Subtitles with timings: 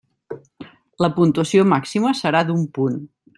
[1.05, 2.99] La puntuació màxima serà d'un punt.